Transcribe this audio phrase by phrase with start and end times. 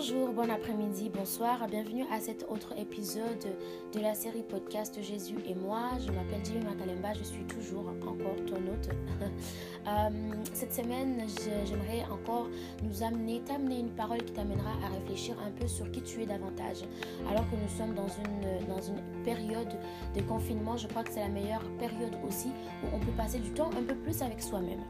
[0.00, 3.44] Bonjour, bon après-midi, bonsoir, bienvenue à cet autre épisode
[3.92, 5.90] de la série podcast Jésus et moi.
[6.00, 8.16] Je m'appelle Jimmy Makalemba, je suis toujours encore
[8.46, 8.88] ton hôte.
[9.88, 10.10] Euh,
[10.52, 11.24] cette semaine,
[11.64, 12.48] j'aimerais encore
[12.82, 16.26] nous amener, t'amener une parole qui t'amènera à réfléchir un peu sur qui tu es
[16.26, 16.84] davantage.
[17.30, 19.72] Alors que nous sommes dans une, dans une période
[20.14, 22.48] de confinement, je crois que c'est la meilleure période aussi
[22.84, 24.84] où on peut passer du temps un peu plus avec soi-même.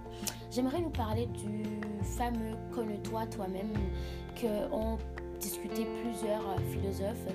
[0.50, 1.62] J'aimerais nous parler du
[2.02, 3.72] fameux connais-toi toi-même
[4.34, 4.98] que ont
[5.40, 7.26] discuté plusieurs philosophes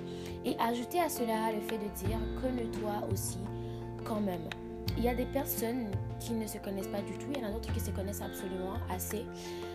[0.46, 3.40] et ajouter à cela le fait de dire connais-toi aussi
[4.04, 4.48] quand même.
[4.98, 5.88] Il y a des personnes
[6.20, 8.22] qui ne se connaissent pas du tout, il y en a d'autres qui se connaissent
[8.22, 9.26] absolument assez.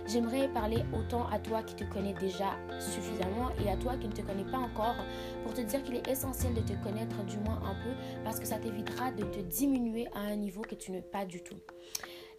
[0.06, 4.12] J'aimerais parler autant à toi qui te connais déjà suffisamment et à toi qui ne
[4.12, 4.96] te connais pas encore
[5.44, 7.90] pour te dire qu'il est essentiel de te connaître du moins un peu
[8.24, 11.42] parce que ça t'évitera de te diminuer à un niveau que tu n'es pas du
[11.42, 11.58] tout.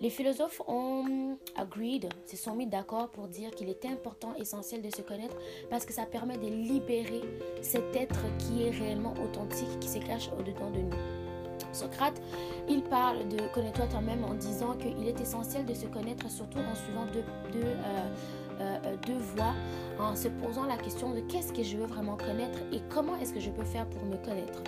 [0.02, 4.90] Les philosophes ont agreed, se sont mis d'accord pour dire qu'il est important, essentiel de
[4.90, 5.38] se connaître
[5.70, 7.22] parce que ça permet de libérer
[7.62, 10.98] cet être qui est réellement authentique, qui se cache au-dedans de nous.
[11.72, 12.20] Socrate,
[12.68, 16.74] il parle de connais-toi toi-même en disant qu'il est essentiel de se connaître surtout en
[16.74, 17.06] suivant
[17.54, 18.10] deux, euh,
[19.06, 19.54] deux voies,
[20.00, 23.34] en se posant la question de qu'est-ce que je veux vraiment connaître et comment est-ce
[23.34, 24.64] que je peux faire pour me connaître.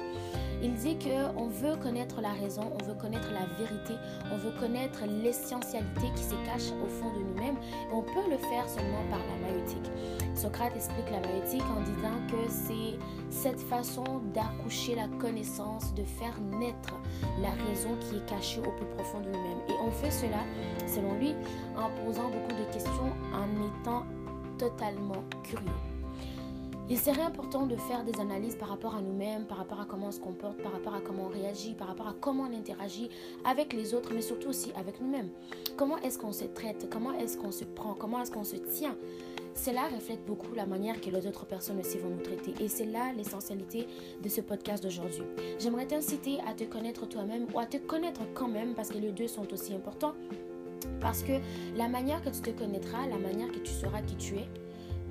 [0.64, 3.96] Il dit qu'on veut connaître la raison, on veut connaître la vérité,
[4.32, 7.58] on veut connaître l'essentialité qui se cache au fond de nous-mêmes.
[7.58, 9.92] Et on peut le faire seulement par la maïotique.
[10.36, 12.98] Socrate explique la maïotique en disant que c'est
[13.30, 16.96] cette façon d'accoucher la connaissance, de faire naître
[17.42, 19.60] la raison qui est cachée au plus profond de nous-mêmes.
[19.68, 20.46] Et on fait cela,
[20.88, 21.36] selon lui,
[21.76, 24.06] en posant beaucoup de questions, en étant
[24.64, 25.68] totalement curieux.
[26.90, 30.08] Il serait important de faire des analyses par rapport à nous-mêmes, par rapport à comment
[30.08, 33.10] on se comporte, par rapport à comment on réagit, par rapport à comment on interagit
[33.46, 35.30] avec les autres, mais surtout aussi avec nous-mêmes.
[35.76, 36.88] Comment est-ce qu'on se traite?
[36.90, 37.94] Comment est-ce qu'on se prend?
[37.94, 38.96] Comment est-ce qu'on se tient?
[39.54, 42.54] Cela reflète beaucoup la manière que les autres personnes aussi vont nous traiter.
[42.62, 43.88] Et c'est là l'essentialité
[44.22, 45.24] de ce podcast d'aujourd'hui.
[45.60, 49.12] J'aimerais t'inciter à te connaître toi-même ou à te connaître quand même, parce que les
[49.12, 50.14] deux sont aussi importants.
[51.04, 51.34] Parce que
[51.78, 54.48] la manière que tu te connaîtras, la manière que tu sauras qui tu es,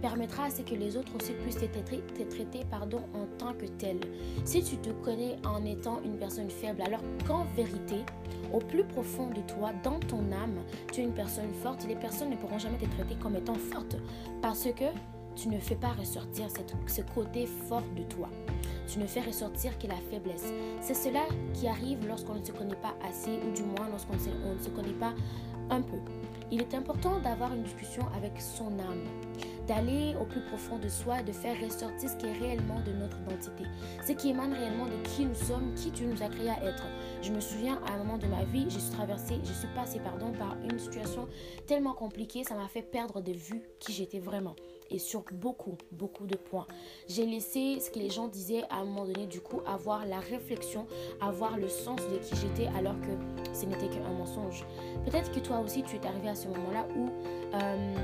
[0.01, 4.01] permettra à ce que les autres aussi puissent te traiter pardon, en tant que tel.
[4.45, 8.05] Si tu te connais en étant une personne faible, alors qu'en vérité,
[8.53, 10.59] au plus profond de toi, dans ton âme,
[10.93, 13.97] tu es une personne forte, les personnes ne pourront jamais te traiter comme étant forte
[14.41, 14.87] parce que
[15.37, 16.49] tu ne fais pas ressortir
[16.87, 18.29] ce côté fort de toi.
[18.87, 20.53] Tu ne fais ressortir que la faiblesse.
[20.81, 21.23] C'est cela
[21.55, 24.99] qui arrive lorsqu'on ne se connaît pas assez ou du moins lorsqu'on ne se connaît
[24.99, 25.15] pas
[25.73, 25.99] un peu.
[26.51, 29.05] Il est important d'avoir une discussion avec son âme
[29.67, 32.93] d'aller au plus profond de soi et de faire ressortir ce qui est réellement de
[32.93, 33.65] notre identité,
[34.07, 36.85] ce qui émane réellement de qui nous sommes, qui tu nous as créé à être.
[37.23, 40.01] Je me souviens à un moment de ma vie, je suis traversée, je suis passée
[40.01, 41.29] pardon, par une situation
[41.67, 44.57] tellement compliquée, ça m'a fait perdre de vue qui j'étais vraiment
[44.93, 46.67] et sur beaucoup, beaucoup de points.
[47.09, 50.21] J'ai laissé ce que les gens disaient à un moment donné, du coup, avoir la
[50.21, 50.87] réflexion,
[51.21, 54.65] avoir le sens de qui j'étais alors que ce n'était qu'un mensonge.
[55.05, 57.09] Peut-être que toi aussi, tu es arrivé à ce moment-là où...
[57.55, 57.97] Euh,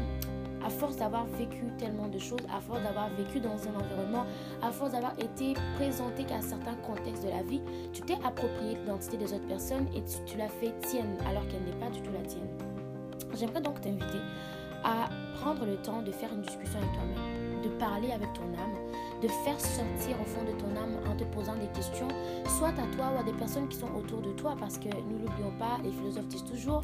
[0.64, 4.26] à force d'avoir vécu tellement de choses, à force d'avoir vécu dans un environnement,
[4.60, 7.62] à force d'avoir été présenté qu'à certains contextes de la vie,
[7.92, 11.62] tu t'es approprié l'identité des autres personnes et tu, tu l'as fait tienne alors qu'elle
[11.62, 12.48] n'est pas du tout la tienne.
[13.34, 14.18] J'aimerais donc t'inviter
[14.84, 15.08] à
[15.40, 18.74] prendre le temps de faire une discussion avec toi-même, de parler avec ton âme,
[19.22, 22.08] de faire sortir au fond de ton âme en te posant des questions,
[22.58, 25.18] soit à toi ou à des personnes qui sont autour de toi, parce que nous
[25.18, 26.82] l'oublions pas, les philosophes disent toujours,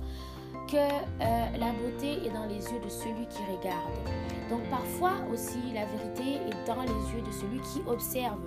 [0.68, 3.92] que euh, la beauté est dans les yeux de celui qui regarde.
[4.50, 8.40] Donc parfois aussi la vérité est dans les yeux de celui qui observe.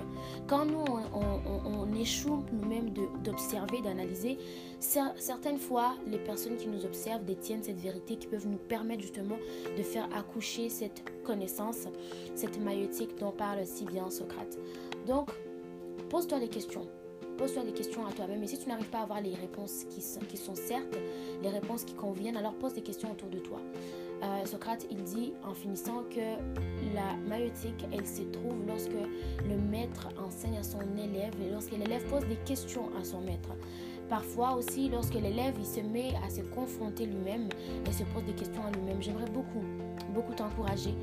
[0.47, 0.83] Quand nous
[1.13, 2.36] on, échoue
[3.37, 4.37] d'observer, d'analyser,
[4.79, 9.37] certaines fois les personnes qui nous observent détiennent cette vérité qui peuvent nous permettre justement
[9.77, 11.87] de faire accoucher cette connaissance,
[12.35, 14.57] cette maïotique dont parle si bien Socrate.
[15.05, 15.29] Donc
[16.09, 16.87] pose-toi des questions.
[17.37, 18.41] Pose-toi des questions à toi-même.
[18.41, 20.97] Et si tu n'arrives pas à avoir les réponses qui sont, qui sont certes
[21.43, 23.61] les réponses qui conviennent, alors pose des questions autour de toi.
[24.23, 26.19] Euh, Socrate, il dit en finissant que
[26.95, 28.89] la maïotique, elle se trouve lorsque
[29.47, 33.49] le maître enseigne à son élève et lorsque l'élève pose des questions à son maître.
[34.09, 37.49] Parfois aussi, lorsque l'élève il se met à se confronter lui-même
[37.85, 39.01] et se pose des questions à lui-même.
[39.01, 39.63] J'aimerais beaucoup,
[40.13, 40.95] beaucoup t'encourager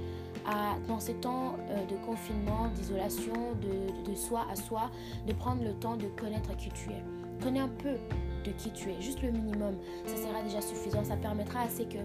[0.89, 3.33] dans ces temps euh, de confinement, d'isolation,
[3.63, 4.91] de, de, soi à soi,
[5.27, 7.03] de prendre le temps de connaître qui tu es.
[7.43, 7.97] Connais un peu
[8.45, 9.77] de qui tu es, juste le minimum.
[10.07, 11.03] Ça sera déjà suffisant.
[11.05, 11.99] Ça permettra assez que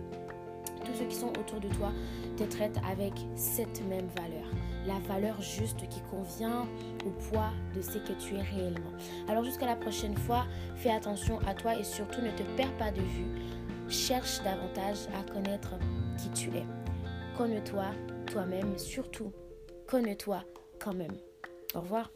[0.90, 1.92] tous ceux qui sont autour de toi
[2.38, 4.48] te traitent avec cette même valeur.
[4.86, 6.68] La valeur juste qui convient
[7.06, 8.92] au poids de ce que tu es réellement.
[9.28, 10.46] Alors jusqu'à la prochaine fois,
[10.76, 13.28] fais attention à toi et surtout ne te perds pas de vue.
[13.88, 15.74] Cherche davantage à connaître
[16.18, 16.66] qui tu es.
[17.38, 17.86] Connais-toi
[18.28, 19.32] toi-même, surtout
[19.88, 20.44] connais-toi
[20.80, 21.18] quand même.
[21.76, 22.12] Au revoir.